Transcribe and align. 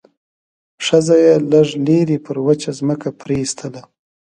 ښځه 0.85 1.15
يې 1.25 1.35
لږ 1.51 1.67
لرې 1.85 2.17
پر 2.25 2.37
وچه 2.47 2.71
ځمکه 2.79 3.09
پرېيستله. 3.21 3.81